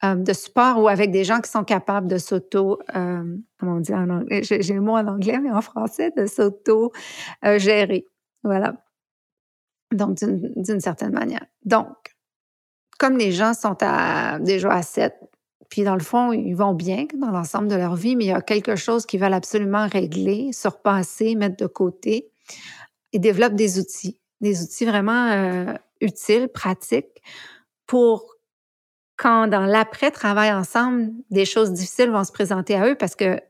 de 0.02 0.32
support 0.32 0.80
ou 0.80 0.88
avec 0.88 1.10
des 1.10 1.24
gens 1.24 1.40
qui 1.40 1.50
sont 1.50 1.64
capables 1.64 2.06
de 2.06 2.18
s'auto, 2.18 2.78
comment 2.92 3.76
on 3.76 3.80
dit 3.80 3.94
en 3.94 4.08
anglais, 4.08 4.42
j'ai 4.44 4.74
le 4.74 4.80
mot 4.80 4.96
en 4.96 5.06
anglais, 5.08 5.40
mais 5.40 5.50
en 5.50 5.62
français, 5.62 6.12
de 6.16 6.26
s'auto-gérer. 6.26 8.06
voilà. 8.44 8.74
Donc, 9.92 10.18
d'une 10.18 10.80
certaine 10.80 11.12
manière. 11.12 11.46
Donc, 11.64 12.15
comme 12.98 13.18
les 13.18 13.32
gens 13.32 13.54
sont 13.54 13.76
à, 13.80 14.38
déjà 14.38 14.72
à 14.72 14.82
7, 14.82 15.14
puis 15.68 15.82
dans 15.82 15.94
le 15.94 16.00
fond, 16.00 16.32
ils 16.32 16.54
vont 16.54 16.72
bien 16.72 17.06
dans 17.18 17.30
l'ensemble 17.30 17.68
de 17.68 17.74
leur 17.74 17.96
vie, 17.96 18.16
mais 18.16 18.24
il 18.24 18.28
y 18.28 18.32
a 18.32 18.40
quelque 18.40 18.76
chose 18.76 19.04
qu'ils 19.06 19.20
veulent 19.20 19.34
absolument 19.34 19.88
régler, 19.88 20.52
surpasser, 20.52 21.34
mettre 21.34 21.56
de 21.56 21.66
côté. 21.66 22.28
Ils 23.12 23.20
développent 23.20 23.54
des 23.54 23.78
outils, 23.78 24.18
des 24.40 24.62
outils 24.62 24.84
vraiment 24.84 25.30
euh, 25.30 25.74
utiles, 26.00 26.48
pratiques, 26.48 27.22
pour 27.86 28.36
quand 29.16 29.48
dans 29.48 29.64
l'après-travail 29.64 30.52
ensemble, 30.52 31.10
des 31.30 31.46
choses 31.46 31.72
difficiles 31.72 32.10
vont 32.10 32.24
se 32.24 32.32
présenter 32.32 32.74
à 32.74 32.88
eux 32.88 32.94
parce 32.94 33.14
que 33.14 33.40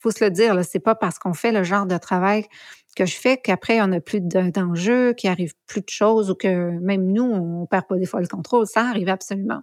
faut 0.00 0.10
se 0.10 0.24
le 0.24 0.30
dire, 0.30 0.64
c'est 0.64 0.80
pas 0.80 0.96
parce 0.96 1.20
qu'on 1.20 1.32
fait 1.32 1.52
le 1.52 1.62
genre 1.62 1.86
de 1.86 1.96
travail 1.96 2.46
que 2.94 3.06
je 3.06 3.16
fais 3.16 3.36
qu'après, 3.36 3.80
on 3.80 3.88
n'a 3.88 4.00
plus 4.00 4.20
d'enjeux, 4.20 5.12
qu'il 5.14 5.30
arrive 5.30 5.54
plus 5.66 5.80
de 5.80 5.88
choses 5.88 6.30
ou 6.30 6.34
que 6.34 6.78
même 6.80 7.06
nous, 7.12 7.24
on 7.24 7.66
perd 7.66 7.86
pas 7.86 7.96
des 7.96 8.06
fois 8.06 8.20
le 8.20 8.26
contrôle. 8.26 8.66
Ça 8.66 8.82
arrive 8.82 9.08
absolument. 9.08 9.62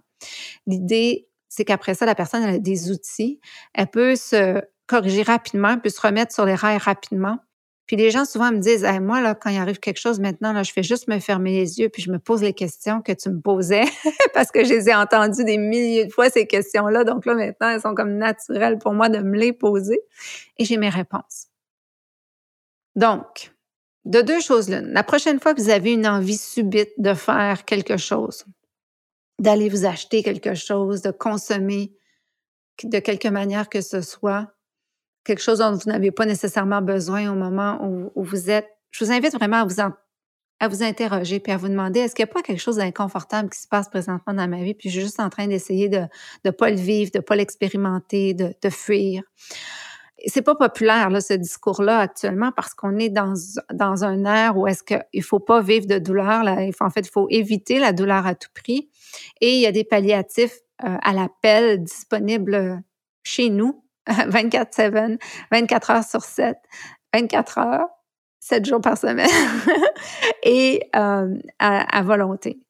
L'idée, 0.66 1.28
c'est 1.48 1.64
qu'après 1.64 1.94
ça, 1.94 2.06
la 2.06 2.14
personne 2.14 2.42
a 2.42 2.58
des 2.58 2.90
outils. 2.90 3.40
Elle 3.74 3.88
peut 3.88 4.16
se 4.16 4.60
corriger 4.86 5.22
rapidement, 5.22 5.78
peut 5.78 5.90
se 5.90 6.00
remettre 6.00 6.32
sur 6.34 6.44
les 6.44 6.54
rails 6.54 6.78
rapidement. 6.78 7.38
Puis 7.86 7.96
les 7.96 8.12
gens 8.12 8.24
souvent 8.24 8.52
me 8.52 8.58
disent, 8.58 8.86
moi, 9.00 9.20
là, 9.20 9.34
quand 9.34 9.50
il 9.50 9.58
arrive 9.58 9.80
quelque 9.80 9.98
chose 9.98 10.20
maintenant, 10.20 10.52
là, 10.52 10.62
je 10.62 10.70
fais 10.70 10.84
juste 10.84 11.08
me 11.08 11.18
fermer 11.18 11.54
les 11.54 11.80
yeux, 11.80 11.88
puis 11.88 12.02
je 12.02 12.12
me 12.12 12.20
pose 12.20 12.40
les 12.40 12.52
questions 12.52 13.02
que 13.02 13.10
tu 13.10 13.28
me 13.30 13.40
posais, 13.40 13.82
parce 14.32 14.52
que 14.52 14.64
je 14.64 14.72
les 14.72 14.88
ai 14.88 14.94
entendues 14.94 15.42
des 15.42 15.58
milliers 15.58 16.06
de 16.06 16.12
fois, 16.12 16.30
ces 16.30 16.46
questions-là. 16.46 17.02
Donc 17.02 17.26
là, 17.26 17.34
maintenant, 17.34 17.68
elles 17.68 17.80
sont 17.80 17.96
comme 17.96 18.16
naturelles 18.16 18.78
pour 18.78 18.92
moi 18.92 19.08
de 19.08 19.18
me 19.18 19.36
les 19.36 19.52
poser. 19.52 20.00
Et 20.56 20.64
j'ai 20.64 20.76
mes 20.76 20.88
réponses. 20.88 21.49
Donc, 23.00 23.54
de 24.04 24.20
deux 24.20 24.42
choses 24.42 24.68
l'une. 24.68 24.92
La 24.92 25.02
prochaine 25.02 25.40
fois 25.40 25.54
que 25.54 25.62
vous 25.62 25.70
avez 25.70 25.94
une 25.94 26.06
envie 26.06 26.36
subite 26.36 26.90
de 26.98 27.14
faire 27.14 27.64
quelque 27.64 27.96
chose, 27.96 28.44
d'aller 29.38 29.70
vous 29.70 29.86
acheter 29.86 30.22
quelque 30.22 30.54
chose, 30.54 31.00
de 31.00 31.10
consommer 31.10 31.94
de 32.84 32.98
quelque 32.98 33.28
manière 33.28 33.70
que 33.70 33.80
ce 33.80 34.02
soit, 34.02 34.48
quelque 35.24 35.40
chose 35.40 35.60
dont 35.60 35.72
vous 35.72 35.90
n'avez 35.90 36.10
pas 36.10 36.26
nécessairement 36.26 36.82
besoin 36.82 37.32
au 37.32 37.34
moment 37.34 37.82
où, 37.82 38.22
vous 38.22 38.50
êtes, 38.50 38.68
je 38.90 39.02
vous 39.02 39.12
invite 39.12 39.32
vraiment 39.34 39.66
à 40.60 40.68
vous, 40.68 40.82
interroger 40.82 41.40
puis 41.40 41.52
à 41.52 41.56
vous 41.56 41.68
demander 41.68 42.00
est-ce 42.00 42.14
qu'il 42.14 42.24
n'y 42.26 42.30
a 42.30 42.34
pas 42.34 42.42
quelque 42.42 42.60
chose 42.60 42.76
d'inconfortable 42.76 43.48
qui 43.48 43.60
se 43.60 43.68
passe 43.68 43.88
présentement 43.88 44.34
dans 44.34 44.48
ma 44.48 44.62
vie? 44.62 44.74
Puis 44.74 44.90
je 44.90 44.96
suis 44.96 45.04
juste 45.06 45.20
en 45.20 45.30
train 45.30 45.46
d'essayer 45.46 45.88
de 45.88 46.02
ne 46.44 46.50
pas 46.50 46.68
le 46.68 46.76
vivre, 46.76 47.10
de 47.12 47.18
ne 47.18 47.22
pas 47.22 47.36
l'expérimenter, 47.36 48.34
de, 48.34 48.54
de 48.60 48.68
fuir 48.68 49.22
c'est 50.26 50.42
pas 50.42 50.54
populaire 50.54 51.10
ce 51.22 51.34
discours-là 51.34 51.98
actuellement 51.98 52.52
parce 52.52 52.74
qu'on 52.74 52.98
est 52.98 53.08
dans, 53.08 53.34
dans 53.72 54.04
un 54.04 54.24
air 54.24 54.56
où 54.56 54.66
est-ce 54.66 54.82
qu'il 54.82 55.22
faut 55.22 55.38
pas 55.38 55.60
vivre 55.60 55.86
de 55.86 55.98
douleur. 55.98 56.44
En 56.80 56.90
fait, 56.90 57.00
il 57.00 57.10
faut 57.10 57.26
éviter 57.30 57.78
la 57.78 57.92
douleur 57.92 58.26
à 58.26 58.34
tout 58.34 58.50
prix. 58.54 58.90
Et 59.40 59.54
il 59.54 59.60
y 59.60 59.66
a 59.66 59.72
des 59.72 59.84
palliatifs 59.84 60.58
euh, 60.84 60.96
à 61.02 61.12
l'appel 61.12 61.82
disponibles 61.82 62.82
chez 63.22 63.50
nous, 63.50 63.84
24-7, 64.08 65.18
24 65.50 65.90
heures 65.90 66.04
sur 66.04 66.22
7, 66.22 66.56
24 67.14 67.58
heures, 67.58 67.88
7 68.40 68.64
jours 68.64 68.80
par 68.80 68.96
semaine, 68.96 69.28
et 70.42 70.88
euh, 70.96 71.34
à, 71.58 71.98
à, 71.98 72.02
volonté. 72.02 72.60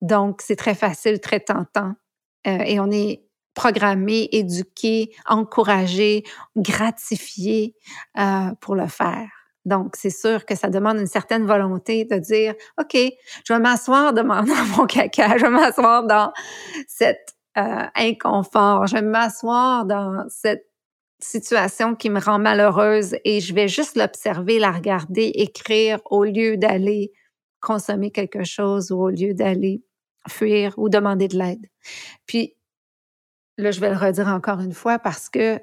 Donc, 0.00 0.42
c'est 0.42 0.56
très 0.56 0.74
facile, 0.74 1.20
très 1.20 1.40
tentant. 1.40 1.94
Euh, 2.46 2.58
et 2.66 2.80
on 2.80 2.90
est 2.90 3.24
programmer, 3.54 4.28
éduquer, 4.32 5.10
encourager, 5.26 6.24
gratifier 6.56 7.74
euh, 8.18 8.50
pour 8.60 8.74
le 8.74 8.86
faire. 8.86 9.28
Donc, 9.64 9.94
c'est 9.94 10.10
sûr 10.10 10.44
que 10.44 10.56
ça 10.56 10.68
demande 10.68 10.98
une 10.98 11.06
certaine 11.06 11.46
volonté 11.46 12.04
de 12.04 12.16
dire, 12.16 12.54
OK, 12.80 12.96
je 13.44 13.52
vais 13.52 13.60
m'asseoir 13.60 14.12
dans 14.12 14.24
mon 14.24 14.86
caca, 14.86 15.36
je 15.36 15.42
vais 15.42 15.50
m'asseoir 15.50 16.04
dans 16.04 16.32
cet 16.88 17.36
euh, 17.58 17.86
inconfort, 17.94 18.86
je 18.86 18.94
vais 18.94 19.02
m'asseoir 19.02 19.84
dans 19.84 20.24
cette 20.28 20.66
situation 21.20 21.94
qui 21.94 22.10
me 22.10 22.18
rend 22.18 22.40
malheureuse 22.40 23.14
et 23.24 23.40
je 23.40 23.54
vais 23.54 23.68
juste 23.68 23.96
l'observer, 23.96 24.58
la 24.58 24.72
regarder, 24.72 25.30
écrire 25.34 26.00
au 26.06 26.24
lieu 26.24 26.56
d'aller 26.56 27.12
consommer 27.60 28.10
quelque 28.10 28.42
chose 28.42 28.90
ou 28.90 29.00
au 29.00 29.10
lieu 29.10 29.34
d'aller 29.34 29.84
fuir 30.28 30.74
ou 30.76 30.88
demander 30.88 31.28
de 31.28 31.38
l'aide. 31.38 31.66
Puis, 32.26 32.56
Là, 33.58 33.70
je 33.70 33.80
vais 33.80 33.90
le 33.90 33.96
redire 33.96 34.28
encore 34.28 34.60
une 34.60 34.72
fois 34.72 34.98
parce 34.98 35.28
que 35.28 35.60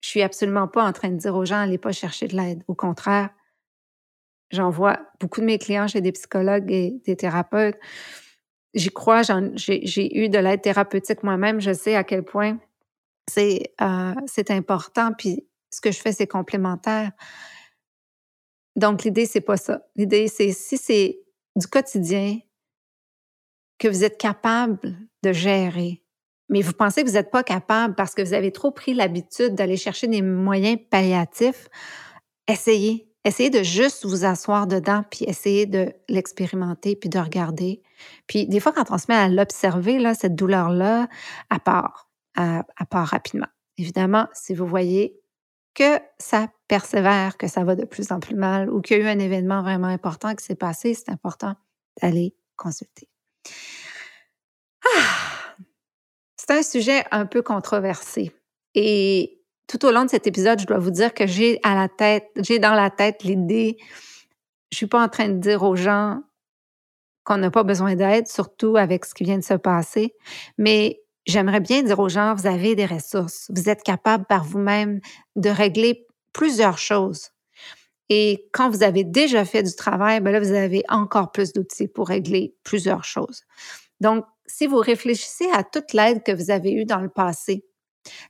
je 0.00 0.08
suis 0.08 0.22
absolument 0.22 0.68
pas 0.68 0.84
en 0.84 0.92
train 0.92 1.10
de 1.10 1.16
dire 1.16 1.34
aux 1.34 1.44
gens, 1.44 1.60
allez 1.60 1.78
pas 1.78 1.92
chercher 1.92 2.28
de 2.28 2.36
l'aide. 2.36 2.62
Au 2.68 2.74
contraire, 2.74 3.30
j'envoie 4.50 5.00
beaucoup 5.20 5.40
de 5.40 5.46
mes 5.46 5.58
clients 5.58 5.88
chez 5.88 6.00
des 6.00 6.12
psychologues 6.12 6.70
et 6.70 7.00
des 7.04 7.16
thérapeutes. 7.16 7.76
J'y 8.74 8.90
crois, 8.90 9.22
j'ai 9.54 10.18
eu 10.18 10.28
de 10.28 10.38
l'aide 10.38 10.62
thérapeutique 10.62 11.22
moi-même. 11.22 11.60
Je 11.60 11.72
sais 11.72 11.96
à 11.96 12.04
quel 12.04 12.24
point 12.24 12.58
c'est 13.28 13.74
euh, 13.80 14.14
important. 14.50 15.12
Puis 15.12 15.46
ce 15.70 15.80
que 15.80 15.90
je 15.90 16.00
fais, 16.00 16.12
c'est 16.12 16.26
complémentaire. 16.26 17.12
Donc, 18.76 19.04
l'idée, 19.04 19.26
c'est 19.26 19.40
pas 19.40 19.56
ça. 19.56 19.86
L'idée, 19.96 20.28
c'est 20.28 20.52
si 20.52 20.76
c'est 20.76 21.18
du 21.56 21.66
quotidien 21.66 22.38
que 23.78 23.88
vous 23.88 24.04
êtes 24.04 24.18
capable 24.18 24.96
de 25.22 25.32
gérer, 25.32 26.02
mais 26.48 26.62
vous 26.62 26.72
pensez 26.72 27.02
que 27.02 27.08
vous 27.08 27.14
n'êtes 27.14 27.30
pas 27.30 27.42
capable 27.42 27.94
parce 27.94 28.14
que 28.14 28.22
vous 28.22 28.34
avez 28.34 28.52
trop 28.52 28.70
pris 28.70 28.94
l'habitude 28.94 29.54
d'aller 29.54 29.76
chercher 29.76 30.06
des 30.06 30.22
moyens 30.22 30.78
palliatifs, 30.90 31.68
essayez. 32.48 33.10
Essayez 33.24 33.50
de 33.50 33.64
juste 33.64 34.04
vous 34.06 34.24
asseoir 34.24 34.68
dedans, 34.68 35.02
puis 35.10 35.24
essayez 35.24 35.66
de 35.66 35.92
l'expérimenter, 36.08 36.94
puis 36.94 37.08
de 37.08 37.18
regarder. 37.18 37.82
Puis 38.28 38.46
des 38.46 38.60
fois, 38.60 38.70
quand 38.70 38.92
on 38.92 38.98
se 38.98 39.06
met 39.08 39.16
à 39.16 39.28
l'observer, 39.28 39.98
cette 40.14 40.36
douleur-là, 40.36 41.08
à 41.50 41.58
part, 41.58 42.08
à, 42.36 42.62
part 42.88 43.08
rapidement. 43.08 43.48
Évidemment, 43.78 44.28
si 44.32 44.54
vous 44.54 44.66
voyez 44.66 45.20
que 45.74 45.98
ça 46.18 46.46
persévère, 46.68 47.36
que 47.36 47.48
ça 47.48 47.64
va 47.64 47.74
de 47.74 47.84
plus 47.84 48.12
en 48.12 48.20
plus 48.20 48.36
mal 48.36 48.70
ou 48.70 48.80
qu'il 48.80 48.98
y 48.98 49.00
a 49.00 49.02
eu 49.02 49.08
un 49.08 49.18
événement 49.18 49.60
vraiment 49.60 49.88
important 49.88 50.32
qui 50.36 50.44
s'est 50.44 50.54
passé, 50.54 50.94
c'est 50.94 51.10
important 51.10 51.56
d'aller 52.00 52.36
consulter. 52.56 53.08
Ah! 54.84 55.26
C'est 56.48 56.58
un 56.58 56.62
sujet 56.62 57.04
un 57.10 57.26
peu 57.26 57.42
controversé. 57.42 58.32
Et 58.74 59.40
tout 59.66 59.84
au 59.84 59.90
long 59.90 60.04
de 60.04 60.10
cet 60.10 60.26
épisode, 60.26 60.60
je 60.60 60.66
dois 60.66 60.78
vous 60.78 60.90
dire 60.90 61.12
que 61.12 61.26
j'ai 61.26 61.58
à 61.64 61.74
la 61.74 61.88
tête, 61.88 62.28
j'ai 62.36 62.58
dans 62.58 62.74
la 62.74 62.90
tête 62.90 63.24
l'idée, 63.24 63.78
je 64.70 64.76
suis 64.76 64.86
pas 64.86 65.02
en 65.02 65.08
train 65.08 65.28
de 65.28 65.38
dire 65.38 65.64
aux 65.64 65.76
gens 65.76 66.20
qu'on 67.24 67.38
n'a 67.38 67.50
pas 67.50 67.64
besoin 67.64 67.96
d'aide, 67.96 68.28
surtout 68.28 68.76
avec 68.76 69.04
ce 69.04 69.14
qui 69.14 69.24
vient 69.24 69.38
de 69.38 69.44
se 69.44 69.54
passer, 69.54 70.14
mais 70.58 71.00
j'aimerais 71.26 71.58
bien 71.58 71.82
dire 71.82 71.98
aux 71.98 72.08
gens, 72.08 72.34
vous 72.34 72.46
avez 72.46 72.76
des 72.76 72.86
ressources, 72.86 73.50
vous 73.52 73.68
êtes 73.68 73.82
capable 73.82 74.24
par 74.26 74.44
vous-même 74.44 75.00
de 75.34 75.50
régler 75.50 76.06
plusieurs 76.32 76.78
choses. 76.78 77.30
Et 78.08 78.48
quand 78.52 78.70
vous 78.70 78.84
avez 78.84 79.02
déjà 79.02 79.44
fait 79.44 79.64
du 79.64 79.74
travail, 79.74 80.20
ben 80.20 80.30
là, 80.30 80.38
vous 80.38 80.52
avez 80.52 80.84
encore 80.88 81.32
plus 81.32 81.52
d'outils 81.52 81.88
pour 81.88 82.06
régler 82.06 82.54
plusieurs 82.62 83.02
choses. 83.02 83.42
Donc, 84.00 84.24
si 84.46 84.66
vous 84.66 84.78
réfléchissez 84.78 85.46
à 85.52 85.64
toute 85.64 85.92
l'aide 85.92 86.22
que 86.22 86.32
vous 86.32 86.50
avez 86.50 86.72
eue 86.72 86.84
dans 86.84 87.00
le 87.00 87.08
passé, 87.08 87.64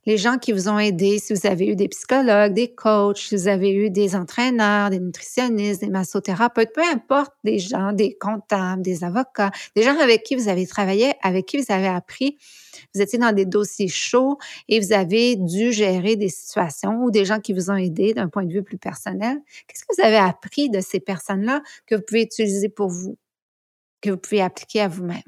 les 0.07 0.17
gens 0.17 0.39
qui 0.39 0.53
vous 0.53 0.69
ont 0.69 0.79
aidé, 0.79 1.19
si 1.19 1.35
vous 1.35 1.47
avez 1.47 1.67
eu 1.67 1.77
des 1.77 1.89
psychologues, 1.89 2.55
des 2.55 2.75
coachs, 2.75 3.19
si 3.19 3.37
vous 3.37 3.49
avez 3.49 3.71
eu 3.73 3.91
des 3.91 4.15
entraîneurs, 4.17 4.91
des 4.91 5.01
nutritionnistes, 5.01 5.81
des 5.81 5.91
massothérapeutes, 5.91 6.73
peu 6.75 6.83
importe, 6.83 7.33
des 7.45 7.59
gens, 7.59 7.93
des 7.93 8.17
comptables, 8.17 8.83
des 8.83 9.05
avocats, 9.05 9.51
des 9.75 9.83
gens 9.83 9.99
avec 9.99 10.23
qui 10.23 10.37
vous 10.37 10.49
avez 10.49 10.67
travaillé, 10.67 11.13
avec 11.23 11.47
qui 11.47 11.59
vous 11.59 11.73
avez 11.73 11.89
appris, 11.89 12.39
vous 12.95 13.01
étiez 13.01 13.19
dans 13.19 13.33
des 13.33 13.47
dossiers 13.47 13.89
chauds 13.89 14.39
et 14.69 14.81
vous 14.81 14.93
avez 14.93 15.37
dû 15.37 15.73
gérer 15.73 16.17
des 16.17 16.29
situations 16.29 17.03
ou 17.03 17.11
des 17.11 17.25
gens 17.25 17.41
qui 17.41 17.53
vous 17.53 17.71
ont 17.71 17.77
aidé 17.77 18.15
d'un 18.15 18.29
point 18.29 18.45
de 18.45 18.53
vue 18.53 18.63
plus 18.63 18.79
personnel. 18.79 19.39
Qu'est-ce 19.67 19.85
que 19.85 19.95
vous 19.97 20.07
avez 20.07 20.17
appris 20.17 20.71
de 20.71 20.81
ces 20.81 21.01
personnes-là 21.01 21.63
que 21.87 21.95
vous 21.95 22.03
pouvez 22.07 22.23
utiliser 22.23 22.69
pour 22.69 22.89
vous, 22.89 23.19
que 24.01 24.11
vous 24.11 24.19
pouvez 24.19 24.43
appliquer 24.43 24.81
à 24.83 24.89
vous-même? 24.89 25.23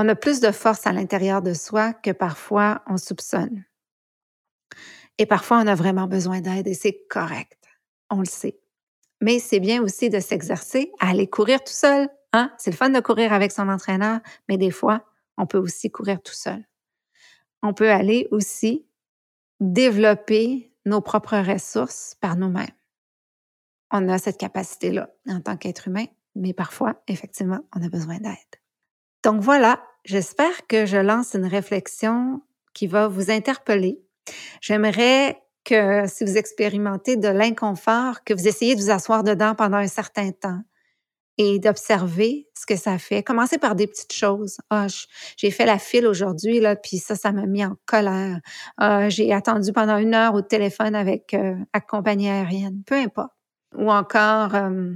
On 0.00 0.08
a 0.08 0.14
plus 0.14 0.38
de 0.38 0.52
force 0.52 0.86
à 0.86 0.92
l'intérieur 0.92 1.42
de 1.42 1.52
soi 1.52 1.92
que 1.92 2.12
parfois 2.12 2.82
on 2.86 2.96
soupçonne. 2.96 3.64
Et 5.18 5.26
parfois, 5.26 5.58
on 5.58 5.66
a 5.66 5.74
vraiment 5.74 6.06
besoin 6.06 6.40
d'aide 6.40 6.68
et 6.68 6.74
c'est 6.74 7.04
correct. 7.10 7.58
On 8.08 8.20
le 8.20 8.24
sait. 8.24 8.60
Mais 9.20 9.40
c'est 9.40 9.58
bien 9.58 9.82
aussi 9.82 10.08
de 10.08 10.20
s'exercer 10.20 10.92
à 11.00 11.10
aller 11.10 11.26
courir 11.26 11.58
tout 11.64 11.72
seul. 11.72 12.08
Hein? 12.32 12.52
C'est 12.58 12.70
le 12.70 12.76
fun 12.76 12.90
de 12.90 13.00
courir 13.00 13.32
avec 13.32 13.50
son 13.50 13.68
entraîneur, 13.68 14.20
mais 14.48 14.56
des 14.56 14.70
fois, 14.70 15.04
on 15.36 15.46
peut 15.46 15.58
aussi 15.58 15.90
courir 15.90 16.22
tout 16.22 16.32
seul. 16.32 16.64
On 17.64 17.74
peut 17.74 17.90
aller 17.90 18.28
aussi 18.30 18.86
développer 19.58 20.72
nos 20.86 21.00
propres 21.00 21.38
ressources 21.38 22.14
par 22.20 22.36
nous-mêmes. 22.36 22.68
On 23.90 24.08
a 24.08 24.18
cette 24.18 24.38
capacité-là 24.38 25.10
en 25.26 25.40
tant 25.40 25.56
qu'être 25.56 25.88
humain, 25.88 26.06
mais 26.36 26.52
parfois, 26.52 27.02
effectivement, 27.08 27.66
on 27.74 27.84
a 27.84 27.88
besoin 27.88 28.18
d'aide. 28.18 28.36
Donc 29.24 29.40
voilà, 29.40 29.82
j'espère 30.04 30.66
que 30.66 30.86
je 30.86 30.96
lance 30.96 31.34
une 31.34 31.46
réflexion 31.46 32.40
qui 32.74 32.86
va 32.86 33.08
vous 33.08 33.30
interpeller. 33.30 34.00
J'aimerais 34.60 35.42
que 35.64 36.06
si 36.06 36.24
vous 36.24 36.36
expérimentez 36.36 37.16
de 37.16 37.28
l'inconfort, 37.28 38.24
que 38.24 38.34
vous 38.34 38.48
essayez 38.48 38.74
de 38.74 38.80
vous 38.80 38.90
asseoir 38.90 39.22
dedans 39.22 39.54
pendant 39.54 39.76
un 39.76 39.88
certain 39.88 40.30
temps 40.30 40.62
et 41.38 41.60
d'observer 41.60 42.48
ce 42.54 42.66
que 42.66 42.76
ça 42.76 42.98
fait. 42.98 43.22
Commencez 43.22 43.58
par 43.58 43.76
des 43.76 43.86
petites 43.86 44.12
choses. 44.12 44.58
Ah, 44.70 44.88
j'ai 45.36 45.50
fait 45.52 45.66
la 45.66 45.78
file 45.78 46.06
aujourd'hui, 46.06 46.58
là, 46.58 46.74
puis 46.74 46.98
ça, 46.98 47.14
ça 47.14 47.30
m'a 47.30 47.46
mis 47.46 47.64
en 47.64 47.76
colère. 47.86 48.40
Ah, 48.76 49.08
j'ai 49.08 49.32
attendu 49.32 49.72
pendant 49.72 49.98
une 49.98 50.14
heure 50.14 50.34
au 50.34 50.42
téléphone 50.42 50.96
avec 50.96 51.34
euh, 51.34 51.54
la 51.72 51.80
compagnie 51.80 52.28
aérienne. 52.28 52.82
Peu 52.84 52.96
importe. 52.96 53.32
Ou 53.76 53.90
encore, 53.92 54.54
euh, 54.54 54.92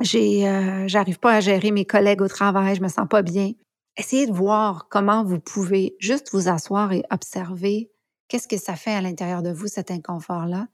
j'ai, 0.00 0.48
euh, 0.48 0.88
j'arrive 0.88 1.20
pas 1.20 1.34
à 1.34 1.40
gérer 1.40 1.70
mes 1.70 1.84
collègues 1.84 2.22
au 2.22 2.28
travail, 2.28 2.74
je 2.74 2.82
me 2.82 2.88
sens 2.88 3.06
pas 3.08 3.22
bien. 3.22 3.52
Essayez 3.98 4.28
de 4.28 4.32
voir 4.32 4.88
comment 4.88 5.24
vous 5.24 5.40
pouvez 5.40 5.96
juste 5.98 6.30
vous 6.32 6.48
asseoir 6.48 6.92
et 6.92 7.02
observer 7.10 7.90
qu'est-ce 8.28 8.46
que 8.46 8.56
ça 8.56 8.76
fait 8.76 8.92
à 8.92 9.00
l'intérieur 9.00 9.42
de 9.42 9.50
vous, 9.50 9.66
cet 9.66 9.90
inconfort-là, 9.90 10.68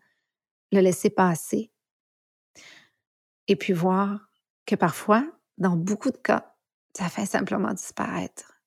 le 0.73 0.81
laisser 0.81 1.09
passer. 1.09 1.73
Et 3.49 3.57
puis 3.57 3.73
voir 3.73 4.29
que 4.67 4.75
parfois, 4.75 5.27
dans 5.57 5.75
beaucoup 5.75 6.11
de 6.11 6.19
cas, 6.19 6.55
ça 6.95 7.09
fait 7.09 7.25
simplement 7.25 7.73
disparaître. 7.73 8.61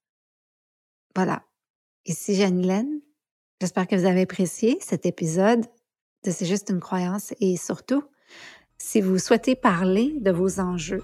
Voilà. 1.14 1.44
Ici 2.06 2.36
Jeanne 2.36 3.02
J'espère 3.62 3.88
que 3.88 3.96
vous 3.96 4.06
avez 4.06 4.22
apprécié 4.22 4.80
cet 4.82 5.06
épisode 5.06 5.66
de 6.24 6.32
C'est 6.32 6.46
juste 6.46 6.70
une 6.70 6.80
croyance 6.80 7.34
et 7.40 7.58
surtout, 7.58 8.04
si 8.78 9.02
vous 9.02 9.20
souhaitez 9.20 9.56
parler 9.56 10.14
de 10.20 10.32
vos 10.32 10.60
enjeux, 10.60 11.04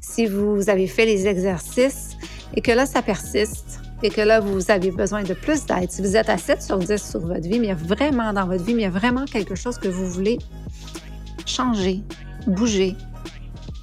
si 0.00 0.26
vous 0.26 0.70
avez 0.70 0.86
fait 0.86 1.04
les 1.04 1.26
exercices 1.26 2.16
et 2.54 2.60
que 2.60 2.72
là, 2.72 2.86
ça 2.86 3.02
persiste 3.02 3.80
et 4.02 4.10
que 4.10 4.20
là, 4.20 4.40
vous 4.40 4.70
avez 4.70 4.90
besoin 4.90 5.22
de 5.22 5.34
plus 5.34 5.64
d'aide, 5.66 5.90
si 5.90 6.02
vous 6.02 6.16
êtes 6.16 6.28
à 6.28 6.36
7 6.36 6.62
sur 6.62 6.78
10 6.78 7.02
sur 7.02 7.20
votre 7.20 7.48
vie, 7.48 7.58
mais 7.58 7.66
il 7.66 7.68
y 7.68 7.72
a 7.72 7.74
vraiment 7.74 8.32
dans 8.32 8.46
votre 8.46 8.62
vie, 8.62 8.74
mais 8.74 8.82
il 8.82 8.84
y 8.84 8.88
a 8.88 8.90
vraiment 8.90 9.24
quelque 9.24 9.54
chose 9.54 9.78
que 9.78 9.88
vous 9.88 10.06
voulez 10.06 10.38
changer, 11.46 12.02
bouger, 12.46 12.94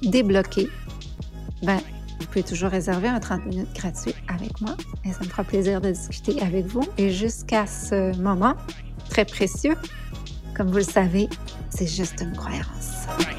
débloquer, 0.02 0.68
ben, 1.62 1.78
vous 2.20 2.26
pouvez 2.26 2.42
toujours 2.42 2.70
réserver 2.70 3.08
un 3.08 3.20
30 3.20 3.46
minutes 3.46 3.74
gratuit 3.74 4.14
avec 4.28 4.60
moi 4.60 4.76
et 5.04 5.12
ça 5.12 5.20
me 5.20 5.28
fera 5.28 5.44
plaisir 5.44 5.80
de 5.80 5.90
discuter 5.90 6.40
avec 6.42 6.66
vous. 6.66 6.84
Et 6.96 7.10
jusqu'à 7.10 7.66
ce 7.66 8.16
moment 8.18 8.54
très 9.10 9.24
précieux, 9.24 9.76
comme 10.56 10.68
vous 10.68 10.78
le 10.78 10.82
savez, 10.82 11.28
c'est 11.70 11.86
juste 11.86 12.20
une 12.20 12.36
croyance. 12.36 13.33